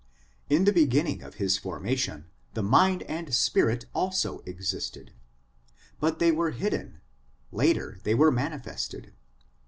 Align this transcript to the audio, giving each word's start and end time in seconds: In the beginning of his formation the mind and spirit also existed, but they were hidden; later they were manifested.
In 0.49 0.63
the 0.65 0.73
beginning 0.73 1.21
of 1.21 1.35
his 1.35 1.59
formation 1.59 2.25
the 2.55 2.63
mind 2.63 3.03
and 3.03 3.31
spirit 3.35 3.85
also 3.93 4.39
existed, 4.47 5.13
but 5.99 6.17
they 6.17 6.31
were 6.31 6.49
hidden; 6.49 7.01
later 7.51 7.99
they 8.01 8.15
were 8.15 8.31
manifested. 8.31 9.13